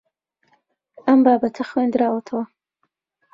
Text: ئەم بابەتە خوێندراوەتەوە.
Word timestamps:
ئەم 1.05 1.19
بابەتە 1.25 1.63
خوێندراوەتەوە. 1.69 2.43